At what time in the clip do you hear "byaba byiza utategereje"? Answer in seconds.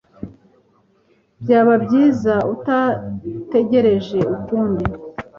1.41-4.19